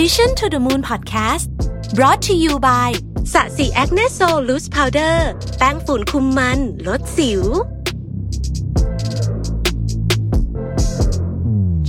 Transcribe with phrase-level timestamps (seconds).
[0.00, 1.46] Mission to the Moon Podcast
[1.98, 2.90] brought to you by
[3.32, 5.28] SASI Acne Sol Loose Powder
[5.58, 7.42] แป้งฝุ่นคุมมัน ลดสิว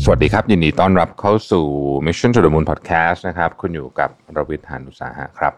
[0.04, 1.66] สวัสดีครับ ยินดีต้อนรับเข้าสู่
[2.06, 5.54] Mission to the Moon Podcast นะครับ คุณอยู่กับรวิศ หาญอุตสาหะครับ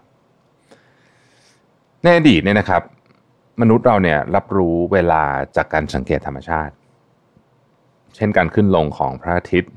[2.03, 2.81] ในอดีตเนี่ยนะครับ
[3.61, 5.23] มนุษย์เราเนี่ยรับรู้เวลา
[5.55, 6.73] จากการสังเกตธรรมชาติ
[8.15, 9.71] เช่นการขึ้นลงของพระอาทิตย์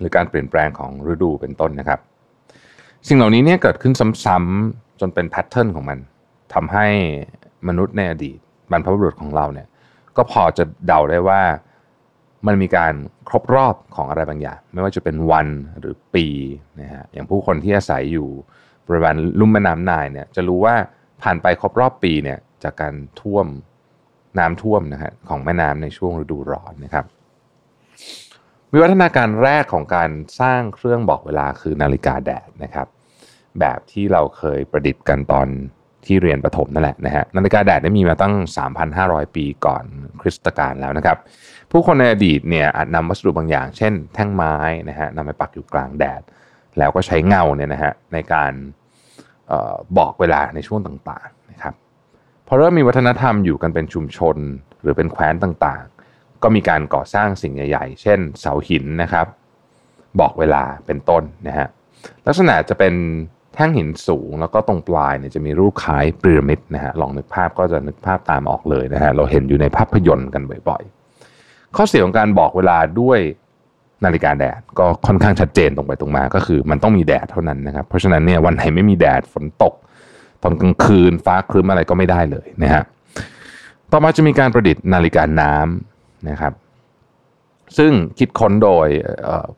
[0.00, 2.00] หรือการเปลี่ยนแปลงของฤดูเป็นต้นนะครับ
[3.08, 5.98] สิ่งเหล่านี้เนี่ยเกิดขึ้นซ้ำๆจนเป็นแพทเทิร์นของมัน
[6.54, 6.86] ทำให้
[7.68, 8.38] มนุษย์ในอดีต
[8.70, 9.68] บรรพบุรุษของเราเนี่ย
[10.16, 11.42] ก็พอจะเดาได้ว่า
[12.46, 12.94] มันมีการ
[13.28, 15.48] ครบรอบของอะไรบางอย่าง ไม่ว่าจะเป็นวัน
[15.80, 16.26] หรือปี
[16.80, 18.28] นะฮะอย่างผู้คนที่อาศัยอยู่
[18.86, 20.74] บริเวณลุ่มแม่น้ำนายเนี่ย จะรู้ว่า
[21.22, 23.46] ผ่านไปครบรอบปีเนี่ยจากการท่วม
[24.38, 27.04] น้ำท่วมนะฮะของแม่น้ำในช่วงฤดูร้อนนะครับ
[28.72, 30.10] วิวัฒนาการแรกของการ
[30.40, 32.86] สร้างเครื่องบอกเวลาคือนาฬิกาแดดนะครับ
[33.60, 35.48] แบบที่เราเคยประดิษฐ์กันตอน
[36.06, 38.34] ที่เรียนประถมนั่นแหละนะฮะนาฬิกาแดดได้มีมาตั้ง
[38.84, 39.84] 3,500 ปีก่อน
[40.20, 41.16] คริสตกาลแล้วนะครับ
[41.70, 44.54] ผู้คนในอดีตเนี่ยอาจนำวัสดุบางอย่าง เช่น แท่งไม้
[44.88, 46.22] นะฮะนำไปปักอยู่กลางแดด
[46.78, 48.52] แล้วก็ใช้เงาเนี่ยนะฮะในการ
[49.50, 51.74] ออบอกเวลาในช่วงต่างๆนะครับ
[52.46, 54.36] พอเริ่มมีวัฒนธรรมอยู่กันเป็นชุมชน
[54.82, 55.99] หรือเป็นแคว้นต่างๆ
[56.42, 59.26] ก็มีการก่อสร้างสิ่งใหญ่ๆ เช่นเสาหินนะครับ
[60.20, 61.68] บอกเวลาเป็นต้นนะฮะ
[62.26, 62.94] ลักษณะจะเป็น
[63.54, 73.18] แท่งหินสูงแล้วก็ตรงปลายเนี่ยจะมีรูปคล้ายพีระมิดนะฮะลองนึกภาพก็จะนึกภาพตามออกเลยนะฮะเราเห็นอยู่ในภาพยนตร์กันบ่อยๆ ข้อเสียของการบอกเวลาด้วย
[74.04, 79.74] นาฬิกาแดดก็ค่อนข้างชัดเจนตรงไปตรงมาก็คือ มันต้องมีแดดเท่านั้นนะครับ เพราะฉะนั้นเนี่ยวันไหนไม่มีแดดฝนตก
[80.42, 82.82] ตอนกลางคืนฟ้าครึ้มอะไรก็ไม่ได้เลยนะฮะ
[83.92, 85.89] ต่อมาจะมีการประดิษฐ์นาฬิกาน้ำ
[86.28, 86.52] นะครับ
[87.78, 88.88] ซึ่งคิดค้นโดย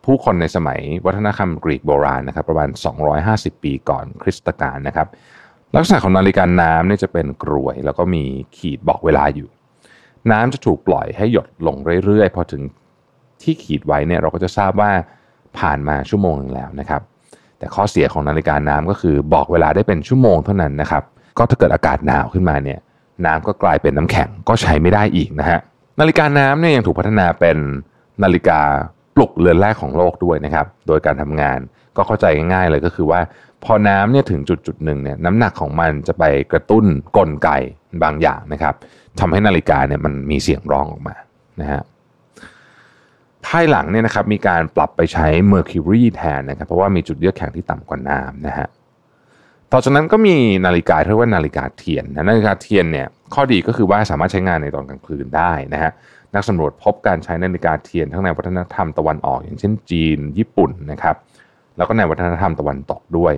[0.05, 2.69] ผู้คนในสมัยวัฒนธรรมกรีกโบราณนะครับ ประมาณ
[3.17, 5.07] 250 ปีก่อนคริสตกาลนะครับ
[5.77, 8.23] ลักษณะของนาฬิกาน้ำเนี่ยจะเป็นกรวย แล้วก็มี
[8.57, 9.49] ขีดบอกเวลาอยู่
[10.31, 12.63] น้ำจะถูกปล่อยให้หยดลงเรื่อยๆ พอถึง
[13.43, 14.91] ที่ขีดไว้เนี่ยเราก็จะทราบว่า
[15.59, 17.03] ผ่านมาชั่วโมงหนึ่งแล้วนะครับ
[17.59, 21.03] แต่ข้อเสียของนาฬิกาน้ำก็คือบอกเวลาได้เป็นชั่วโมงเท่านั้นนะครับ
[21.39, 22.79] ก็ถ้าเกิดอากาศหนาวขึ้นมาเนี่ย
[23.27, 25.61] น้ำก็กลายเป็นน้ำแข็งก็ใช้ไม่ได้อีกนะฮะ
[26.01, 27.57] นาฬิกาน้ำเนี่ยยังถูกพัฒนาเป็น
[28.23, 28.61] นาฬิกา
[29.17, 31.59] ปลุกเรือนแรกของโลกด้วยนะครับ โดยการทำงาน
[31.97, 33.21] ก็เข้าใจง่ายๆเลยก็คือว่า
[33.65, 36.85] พอน้ำเนี่ยถึงจุดจุดหนึ่งเนี่ยน้ำหนักของมันจะไปกระตุ้น
[37.17, 37.51] กลไก
[38.03, 38.75] บางอย่างนะครับ
[39.21, 41.17] ทำให้นาฬิกาเนี่ยมันมีเสียงร้องออกมา
[41.61, 41.83] นะฮะ
[43.47, 48.69] ภายหลังเนี่ยนะครับมีการปรับไปใช้ Mercury แทนนะครับ เพราะว่ามีจุดเยือกแข็งที่ต่ำกว่าน้ำนะฮะ
[49.73, 50.35] ต่อจากนั้นก็มี
[50.67, 55.93] นาฬิกาที่เรียกว่านาฬิกาเทียนนะนาฬิกาเทียนเนี่ย ข้อดีก็คือว่าสามารถใช้งานในตอนกลางคืนได้นะฮะ
[56.35, 61.17] นักสำรวจพบการใช้นาฬิกาเทียนทั้งในวัฒนธรรมตะวันออก อย่างเช่นจีน ญี่ปุ่นนะครับ
[61.77, 63.35] แล้วก็ในวัฒนธรรมตะวันตกด้วย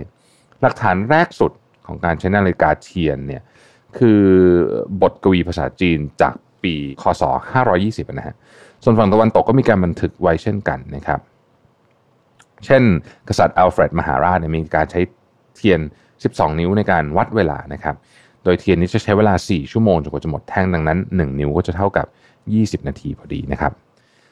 [0.60, 1.52] หลักฐานแรกสุด
[1.86, 3.42] ของการใช้นาฬิกาเทียนเนี่ย
[3.98, 4.22] คือ
[5.02, 7.22] บทกวีภาษาจีนจากปีคศ
[7.68, 8.34] 520 นะฮะ
[8.84, 11.20] ส่วนฝั่งตะวันตกก็มีการบันทึกไว้เช่นกันนะครับ
[12.64, 12.82] เช่น
[13.28, 15.00] กษัตริย์อัลเฟรดมหาราชเนี่ยมีการใช้
[15.56, 15.80] เทียน
[16.18, 17.96] 12 นิ้วในการวัดเวลานะครับ
[18.44, 22.06] โดยเทียนนี้จะใช้เวลา 4 ชั่วโมงจนกว่าจะหมดแท่งดังนั้น 1 นิ้วก็จะเท่ากับ
[22.82, 23.72] 20 นาทีพอดีนะครับ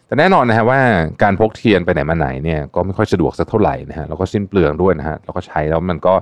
[0.06, 0.80] แต่แน่นอนนะฮะว่า
[1.22, 6.14] การพกเทียนไปไหนมาไหนเนี่ยก็ไม่ค่อยสะดวกสักเท่าไหร่นะฮะแล้วก็สิ้นเปลืองด้วยนะฮะแล้วก็ใช้แล้วมันก็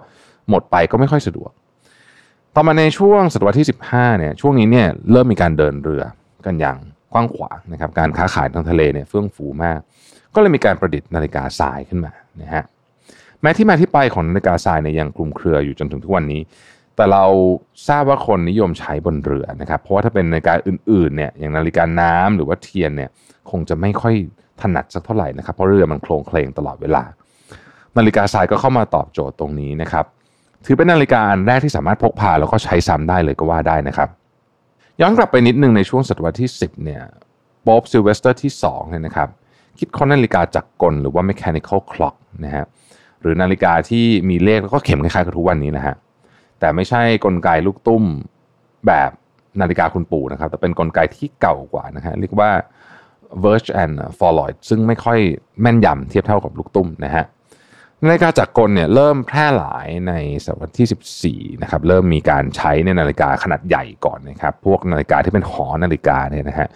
[0.51, 1.51] หมดไปก็ไม่ค่อยสะดวก
[2.55, 6.03] ต่อมาในช่วงศตวรรษที่ 15เนี่ยช่วงนี้เนี่ยเริ่มมีการเดินเรือ
[6.47, 6.77] กันอย่าง
[7.12, 9.81] กว้างขวางนะครับการค้าขายทางทะเลเนี่ยเฟื่องฟูมาก
[10.34, 12.12] ก็เลยมีการประดิษฐ์นาฬิกาทรายขึ้นมา
[12.43, 12.65] นะฮะ
[13.41, 16.41] แม้ที่มาที่ไปของนาฬิกาทรายเนี่ยยังคลุมเครืออยู่จนถึงทุกวันนี้
[17.00, 17.27] แต่เรา
[17.88, 23.11] ทราบว่าคนนิยมใช้บนเรือนะครับ เพราะว่าถ้าเป็นนาฬิกาอื่นๆเนี่ยอย่างนาฬิกาน้ำหรือว่าเทียนเนี่ย
[23.50, 24.15] คงจะไม่ค่อย
[24.62, 27.03] ถนัดสักเท่าไหร่นะครับ เพราะเรือมันโคลงเคลงตลอดเวลา
[27.99, 30.05] นาฬิกาทรายก็เข้ามาตอบโจทย์ตรงนี้นะครับ
[30.65, 34.09] ถือเป็นนาฬิกาอันแรกที่สามารถพกพาแล้วก็ใช้ซ้ำได้เลยก็ว่าได้นะครับ
[35.00, 37.03] ย้อนกลับไปนิดนึงในช่วงศตวรรษที่ 10เนี่ย
[37.67, 39.28] โป๊ปซิลเวสเตอร์ที่2เนี่ยนะครับ
[39.78, 42.65] คิดค้นนาฬิกาจักรกลหรือว่า mechanical clock นะฮะ
[43.21, 45.95] หรือนาฬิกาที่มีเลขแล้วก็เข็มคล้ายๆกับทุกวันนี้นะฮะ
[46.60, 48.04] แต่ไม่ใช่กลไกลูกตุ้ม
[48.86, 49.10] แบบ
[49.60, 52.51] นาฬิกาคุณปู่นะครับ แต่เป็นกลไกที่เก่ากว่านะฮะเรียกว่า
[53.45, 55.18] Verge and Forloyd ซึ่งไม่ค่อย
[55.60, 57.24] แม่นยำเทียบเท่ากับลูกตุ้มนะฮะ
[58.04, 60.12] นาฬิกาจักรกลเนี่ยเริ่มแพร่หลายใน
[60.45, 66.68] ศตวรรษที่ 14 นะครับ เริ่มมีการใช้ในนาฬิกาขนาดใหญ่ก่อนนะครับ พวกนาฬิกาที่เป็นหอนาฬิกาเนี่ยนะฮะ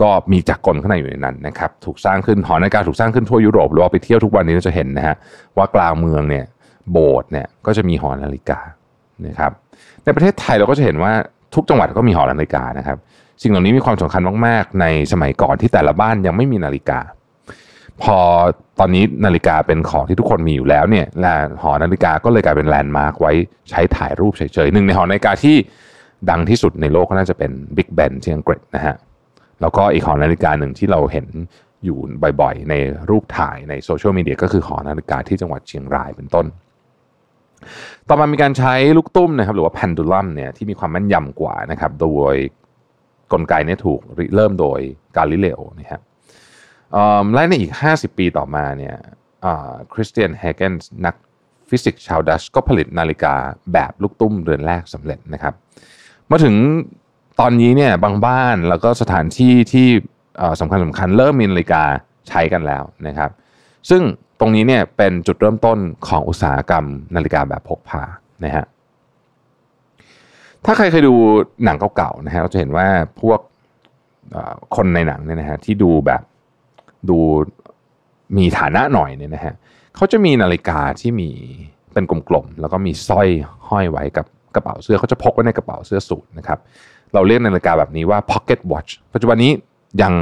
[0.00, 5.16] ก็มีจักรกลข้างในอยู่ในนั้นนะครับ ถูกสร้างขึ้นหอนาฬิกาถูกสร้างขึ้นทั่วยุโรปหรือว่าไปเที่ยวทุกวันนี้เราจะเห็นนะฮะ
[5.56, 6.44] ว่ากลางเมืองเนี่ย
[6.92, 8.58] โบสถ์เนี่ยก็จะมีหอนาฬิกา
[9.26, 9.52] นะครับ
[10.04, 11.12] ในประเทศไทยเราก็จะเห็นว่า
[11.54, 12.98] ทุกจังหวัดก็มีหอนาฬิกานะครับ
[13.42, 17.00] สิ่งเหล่านี้มีความสำคัญมาก ๆ ในสมัยก่อนที่แต่ละบ้านยังไม่มีนาฬิกา
[18.02, 18.18] พอ
[18.78, 23.32] ตอนนี้นาฬิกาเป็นของที่ทุกคนมีอยู่แล้วเนี่ยและหอนาฬิกาก็เลยกลายเป็นแลนด์มาร์กไว้
[23.70, 25.56] ใช้ถ่ายรูปเฉยๆหนึ่งในหอนาฬิกาที่
[26.30, 28.94] ดังที่สุดในโลกก็น่าจะเป็น Big Ben ที่อังกฤษนะฮะ
[29.60, 31.26] แล้วก็อีกหอนาฬิกาหนึ่งที่เราเห็น
[31.84, 31.98] อยู่
[32.40, 32.74] บ่อยๆ ใน
[33.10, 36.46] รูปถ่ายในโซเชียลมีเดียก็คือหอนาฬิกาที่จังหวัดเชียงรายเป็นต้น
[38.08, 42.34] ต่อมามีการใช้ลูกตุ้มนะครับหรือว่า pendulum เนี่ยที่มีความแม่นยำกว่านะครับโดย
[43.32, 44.00] กลไกนี้ถูก
[44.36, 44.80] เริ่มโดย
[45.16, 46.00] กาลิเลโอนะครับ
[47.34, 48.96] และในอีก 50 ปีต่อมาเนี่ย
[49.92, 50.74] คริสเตียนเฮเกน
[51.06, 51.14] นัก
[51.68, 53.34] ฟิสิกส์ชาวดัชก็ผลิตนาฬิกา
[53.72, 55.54] แบบลูกตุ้มเรือนแรกสำเร็จนะครับ
[56.30, 56.54] มาถึง
[57.40, 59.88] ตอนนี้เนี่ยบางบ้านแล้วก็สถานที่ที่
[60.60, 61.82] สำคัญสำคัญเริ่มมีนาฬิกา
[62.28, 63.30] ใช้กันแล้วนะครับ
[63.90, 64.02] ซึ่ง
[64.40, 65.78] ตรงนี้เนี่ยเป็นจุดเริ่มต้น
[66.08, 66.84] ของอุตสาหกรรม
[67.16, 68.02] นาฬิกาแบบพกพา
[68.44, 68.64] นะฮะ
[70.64, 71.14] ถ้าใครเคยดู
[71.64, 72.86] หนังเก่าๆนะฮะเราจะเห็นว่า
[73.20, 73.40] พวก
[74.76, 76.22] คนในหนังเนี่ยนะฮะที่ดูแบบ
[77.08, 77.18] ดู
[78.36, 79.54] มีฐานะหน่อยเนี่ยนะฮะ
[79.96, 81.30] เขาจะมีนาฬิกาที่มี
[81.92, 83.28] เป็นกลมๆแล้วก็มีสร้อย
[83.68, 86.58] ห้อยไว้กับกระเป๋าเสื้อเขาจะพกไว้ในกระเป๋าเสื้อสูทนะครับ
[87.14, 89.52] เราเรียกนาฬิกาแบบนี้ว่า pocket watch ปัจจุบันนี้
[90.02, 90.12] ยัง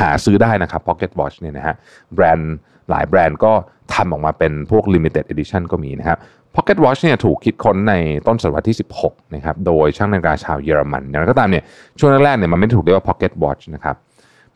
[0.00, 1.74] หาซื้อได้นะครับ pocket watch เนี่ยนะฮะ
[2.14, 2.56] แบรนด์
[2.90, 3.52] หลายแบรนด์ก็
[3.94, 6.18] ทำออกมาเป็นพวก limited edition ก็มีนะครับ
[6.54, 7.94] Pocket Watch เนี่ยถูกคิดค้นใน
[8.26, 11.64] ต้นศตวรรษที่ 16 นะครับ โดยช่างนาฬิกาชาวเยอรมันอย่างไรก็ตามเนี่ย
[11.98, 13.96] ช่วงแรกๆเนี่ยมันไม่ถูกเรียกว่า Pocket Watch นะครับ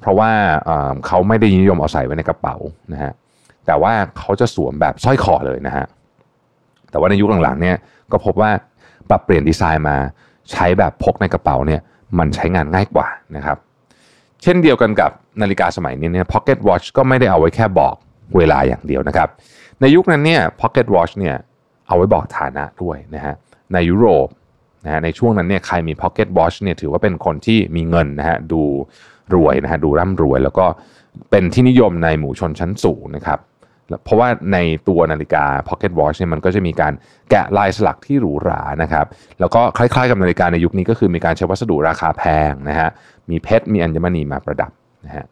[0.00, 0.30] เพราะว่า
[1.06, 2.56] เขาไม่ได้นิยมเอาใส่ไว้ในกระเป๋า
[2.92, 3.12] นะฮะ
[3.66, 5.86] แต่ว่าเขาจะสวมแบบสร้อยคอเลยนะฮะ
[6.90, 7.76] แต่ว่าในยุคหลังๆเนี่ย
[8.12, 8.50] ก็พบว่า
[9.08, 9.96] ปรับเปลี่ยนดีไซน์มา
[10.50, 11.80] ใช้แบบพกในกระเป๋าเนี่ย
[12.18, 13.06] มันใช้งานง่ายกว่า
[13.36, 13.58] นะครับ
[14.42, 15.10] เช่นเดียวกันกับ
[15.42, 17.94] นาฬิกาสมัยนี้เนี่ย Pocket Watch ก็ไม่ได้เอาไว้แค่บอก
[18.36, 19.28] เวลาอย่างเดียวนะครับ
[19.80, 21.36] ในยุคนั้นเนี่ย Pocket Watch เนี่ย
[21.86, 23.34] เอาไว้บอกฐานะด้วยนะฮะ
[23.72, 24.28] ในยุโรป
[24.84, 28.62] นะฮะในช่วงนั้นเนี่ยใครมี Pocket Watch เนี่ยถือว่าเป็นคนที่มีเงินนะฮะดู
[29.34, 30.66] รวยนะฮะดูร่ำรวย แล้วก็
[31.30, 33.38] เป็นที่นิยมในหมู่ชนชั้นสูงนะครับ
[34.04, 34.58] เพราะว่าใน
[34.88, 36.92] ตัวนาฬิกา Pocket Watch เนี่ยมันก็จะมีการ
[37.30, 39.06] แกะลายสลักที่หรูหรานะครับ
[39.40, 42.88] แล้วก็คล้ายๆกับนาฬิกาในยุคนี้ก็คือมีการใช้วัสดุราคาแพงนะฮะ
[43.30, 44.72] มีเพชรมีอัญมณีมาประดับ
[45.06, 45.24] นะฮะ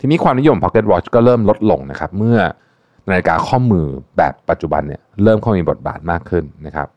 [0.00, 2.38] ทีนี้ความนิยม Pocket Watch ก็เริ่มลดลงนะครับ เมื่อ
[3.08, 6.88] นาฬิกาข้อมือแบบปัจจุบันเนี่ยเริ่มเข้ามีบทบาทมากขึ้นนะครับ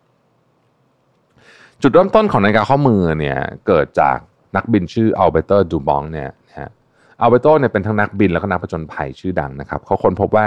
[1.82, 3.38] จุดเริ่มต้นของนาฬิกาข้อมือเนี่ย
[3.68, 4.18] เกิดจาก
[4.56, 6.70] นักบินชื่ออัลเบโตดูบองเนี่ยนะฮะ
[7.22, 10.46] อัลเบโตเนี่ยเป็นทั้งนักบินแล้วก็นักผจญภัยชื่อดังนะครับเขาค้นพบว่า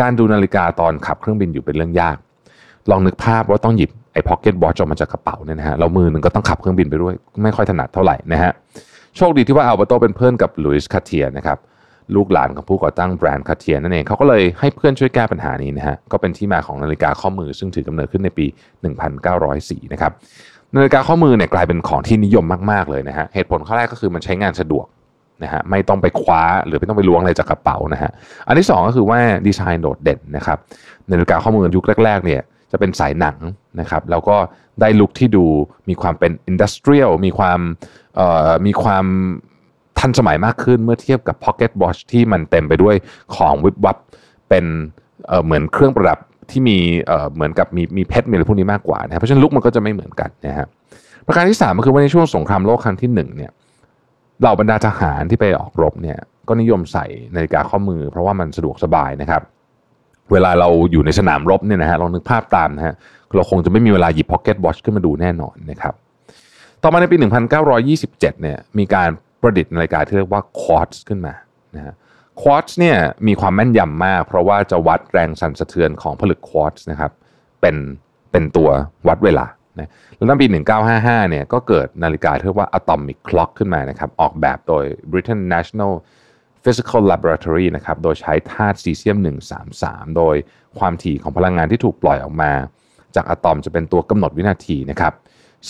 [0.00, 2.16] การดูนาฬิกาตอนขับเครื่องบินอยู่เป็นเรื่องยาก
[2.90, 8.52] ลองนึกภาพว่าต้องหยิบไอ้ pocket watch ออกมาจากกระเป๋าเนี่ยนะฮะเรามือหนึ่งก็ต้องขับเครื่องบินไปด้วย ไม่ค่อยถนัดเท่าไหร่นะฮะ
[9.16, 11.58] โชคดีที่ว่าอัลเบโตเป็นเพื่อนกับลุยส์ Cartier นะครับ
[12.16, 18.46] ลูกหลานของผู้ก่อตั้งแบรนด์ Cartier นั่นเองเขาก็เลยให้เพื่อนช่วยแก้ปัญหานี้นะฮะก็เป็นที่มาของนาฬิกาข้อมือซึ่งถือกำเนิดขึ้นในปี
[19.18, 20.12] 1904 นะครับ
[20.76, 24.86] นาฬิกาข้อมือเนี่ยกลายเป็นของที่นิยมมากๆเลยนะฮะเหตุผลข้อแรกก็คือมันใช้งานสะดวก
[25.42, 28.10] นะฮะไม่ต้องไปคว้าหรือไม่ต้องไปล้วงอะไรจากกระเป๋านะฮะ
[28.46, 30.58] อันที่ 2 ก็คือว่าดีไซน์โดดเด่นนะครับ
[31.10, 32.40] นาฬิกาข้อมือยุคแรกๆเนี่ย
[32.72, 33.36] จะเป็นสายหนัง
[33.80, 34.36] นะครับแล้วก็
[34.80, 35.44] ได้ลุคที่ดู
[35.88, 37.60] มีความเป็นอินดัสเทรียลมีความ
[38.66, 39.06] มีความ
[40.04, 42.94] ทันสมัยมากขึ้นเมื่อเทียบกับ Pocket Watch ที่มันเต็มไปด้วย
[43.36, 43.96] ของวิบวับ
[44.48, 44.64] เป็น
[45.26, 46.18] เเหมือนเครื่องประดับ
[46.50, 46.78] ที่มี
[47.34, 50.66] เหมือนกับมีมีเพชรมีอะไรพวกนี้มากกว่านะเพราะฉะนั้นลุกมันก็จะไม่เหมือนกันนะฮะ
[51.26, 53.50] ประการที่ 3 ก็คือว่าในช่วงสงครามโลกครั้งที่1เนี่ย
[54.40, 56.18] เหล่าบรรดาทหารที่ไปออกรบเนี่ย
[56.48, 57.04] ก็นิยมใส่
[57.34, 59.42] นาฬิกาข้อมือ เพราะว่ามันสะดวกสบายนะครับ
[60.32, 62.94] เวลาเราอยู่ในสนามรบเนี่ยนะฮะลองนึกภาพตามนะฮะ
[63.34, 65.94] เราคงจะไม่มีเวลาหยิบพ็อกเก็ตวอชขึ้นมาดูแน่นอนนะครับ
[66.82, 67.16] ต่อมาในปี
[67.64, 69.08] 1927 เนี่ยมีการ
[69.44, 71.34] ประดิษฐ์นาฬิกาที่เรียกว่าควอตซ์ขึ้นมา
[71.76, 71.94] นะฮะ
[72.40, 72.96] ควอตซ์เนี่ย
[73.26, 77.12] มีความแม่นยำมาก เพราะว่าจะวัดแรงสั่นสะเทือนของผลึกควอตซ์นะครับ
[77.60, 77.76] เป็น
[78.30, 78.68] เป็นตัว
[79.08, 79.46] วัดเวลา
[79.78, 80.46] นะแล้วในปี
[80.88, 85.92] 1955 เนี่ยก็เกิดนาฬิกาที่เรียกว่า Atomic Clock ขึ้นมานะครับออกแบบโดย Britain National
[86.64, 89.18] Physical Laboratory นะครับโดยใช้ธาตุซีเซียม
[89.66, 90.36] 133 โดย
[90.78, 92.52] ความถี่ของพลังงานที่ถูกปล่อยออกมา
[93.16, 95.12] จากอะตอมจะเป็นตัวกำหนดวินาทีนะครับ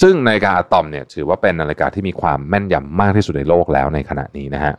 [0.00, 4.74] ซึ่งนาฬิกาอะตอมเนี่ยถือว่าเป็นนาฬิกาที่มีความแม่นยำมากที่สุดในโลกแล้วในขณะนี้นะฮะ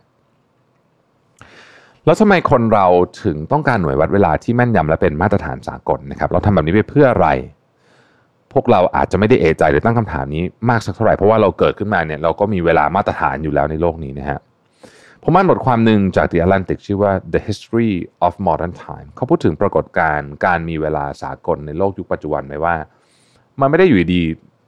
[2.05, 2.87] แล้วทำไมคนเรา
[3.23, 7.27] ถึงต้องการหน่วยวัดเวลาที่แม่นยำและเป็นมาตรฐานสากลนะครับ เราทำแบบนี้ไปเพื่ออะไร
[8.53, 14.39] พวกเราอาจจะไม่ได้เอใจหรือตั้งคำถามนี้มากสักเท่าไหร่เพราะว่าเราเกิดขึ้นมาเนี่ยเราก็มีเวลามาตรฐานอยู่แล้วในโลกนี้นะฮะ
[15.23, 17.91] ผมอ่านบทความหนึ่งจาก The Atlantic ชื่อว่า The History
[18.25, 22.75] of Modern Time เขาพูดถึงปรากฏการณ์การมีเวลาสากลในโลกยุคปัจจุบันไหมว่า
[23.59, 24.23] มันไม่ได้อยู่ดี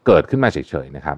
[0.08, 1.18] เกิดขึ้นมาเฉยๆนะครับ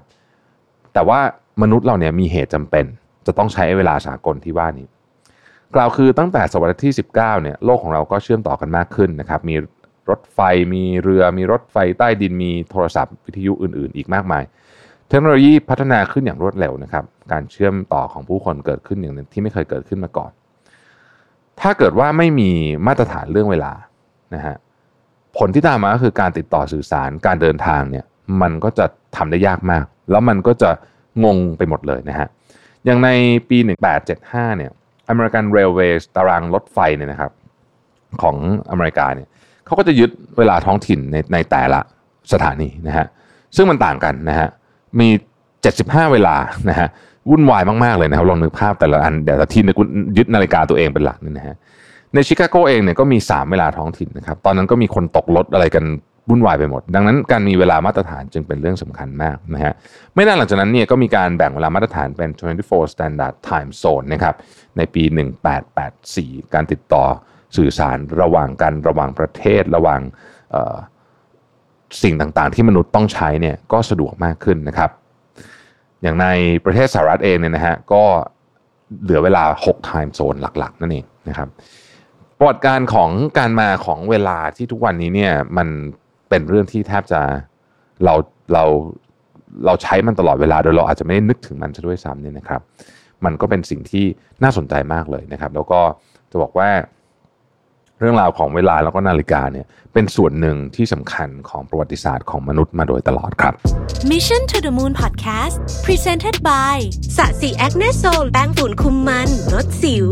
[0.94, 1.20] แต่ว่า
[1.62, 2.84] มนุษย์เราเนี่ยมีเหตุจำเป็น
[3.26, 4.86] จะต้องใช้เวลาสากลที่ว่านี้
[5.74, 9.56] กล่าวคือตั้งแต่ศตวรรษที่ 19เนี่ยโลกของเราก็เชื่อมต่อกันมากขึ้นนะครับ มี
[10.10, 10.38] รถไฟ
[10.74, 14.44] มีเรือมีรถไฟใต้ดินมีโทรศัพท์วิทยุอื่น ๆ อีกมากมาย
[15.08, 20.30] เทคโนโลยีพัฒนาขึ้นอย่างรวดเร็วนะครับ การเชื่อมต่อของผู้คนเกิดขึ้นอย่างที่ไม่เคยเกิดขึ้นมาก่อน
[21.60, 22.50] ถ้าเกิดว่าไม่มี
[22.86, 23.72] มาตรฐานเรื่องเวลา
[24.34, 24.56] นะฮะ
[25.38, 28.04] ผลที่ตามมาก็คือการติดต่อสื่อสารการเดินทางเนี่ย
[28.42, 30.70] มันก็จะทำได้ยากมาก แล้วมันก็จะ
[31.24, 32.28] งงไปหมดเลยนะฮะ
[32.84, 33.08] อย่างใน
[33.48, 33.58] ปี
[34.08, 34.70] 1875 เนี่ย
[35.12, 37.32] American Railways ตารางรถไฟเนี่ยนะครับ
[38.22, 38.36] ของ
[38.70, 39.28] อเมริกาเนี่ย
[39.66, 41.80] เขาก็จะยึดเวลาท้องถิ่นในในแต่ละ
[42.32, 43.06] สถานีนะฮะ
[43.56, 44.48] ซึ่งมันต่างกันนะฮะ
[45.00, 45.08] มี
[45.60, 46.36] 75 เวลา
[46.70, 46.88] นะฮะ
[47.30, 49.76] วุ่นวายมาก ๆ เลยนะครับลองนึกภาพแต่ละอันเดี๋ยวที่นึก
[50.16, 51.56] ยึดนาฬิกาตัวเองเป็นหลักนี่นะฮะ
[52.14, 55.84] ในชิคาโกเองเนี่ยก็มี 3 เวลาท้องถิ่นนะครับ ตอนนั้นก็มีคนตกรถอะไรกัน
[56.30, 59.74] วุ่นวายไปหมด ดังนั้นการมีเวลามาตรฐานจึงเป็นเรื่องสำคัญมากนะฮะ
[60.14, 62.30] ไม่นานหลังจากนั้นเนี่ยก็มีการแบ่งเวลามาตรฐานเป็น
[62.62, 64.34] 24 standard time zone นะครับ
[64.76, 65.02] ในปี
[65.78, 67.04] 1884 การติดต่อ
[67.56, 70.00] สื่อสารระหว่างกันระหว่างประเทศระหว่าง
[72.02, 74.90] สิ่งต่างๆ ที่มนุษย์ต้องใช้เนี่ยก็สะดวกมากขึ้นนะครับ
[76.02, 76.26] อย่างใน
[76.64, 78.02] ประเทศสหรัฐเองเนี่ยนะฮะก็
[79.02, 81.48] เหลือเวลา 6 time zone หลัก ๆ นั่นเองนะครับ
[82.38, 85.68] ประวัติการของการมาของเวลาที่ทุกวันนี้เนี่ยมัน
[86.30, 87.20] เป็นเรื่องที่แทบจะ
[88.04, 88.14] เรา
[88.52, 88.64] เรา
[89.66, 92.60] เราใช้มันตลอดเวลาโดยเราอาจจะไม่ได้นึกถึงมันซะด้วยซ้ำเนี่ยนะครับ
[93.24, 94.04] มันก็เป็นสิ่งที่
[94.42, 95.80] น่าสนใจมากเลยนะครับ แล้วก็
[96.30, 96.70] จะบอกว่า
[97.98, 103.54] เรื่องราวของเวลาแล้วก็นาฬิกาเนี่ยเป็นส่วนหนึ่งที่สำคัญของประวัติศาสตร์ของมนุษย์มาโดยตลอดครับ
[104.12, 105.54] Mission to the Moon Podcast
[105.86, 106.76] Presented by
[107.16, 110.08] SASI Acne Sol แป้งฝุ่นคุมมันลดสิว